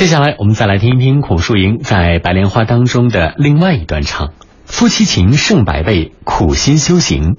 [0.00, 4.32] 接下来我们再来听一听孔树英在《白莲花》当中的另外一段唱：
[4.64, 7.36] 夫妻情胜百倍，苦心修行。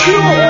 [0.00, 0.49] 娶